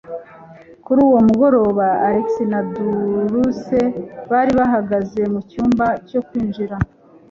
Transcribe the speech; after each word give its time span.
Kuri 0.85 0.99
uwo 1.07 1.19
mugoroba, 1.27 1.85
Alex 2.07 2.29
na 2.51 2.59
Dulce 2.73 3.81
bari 4.31 4.51
bahagaze 4.59 5.21
mu 5.33 5.39
cyumba 5.49 5.85
cyo 6.09 6.19
kwinjira. 6.27 6.75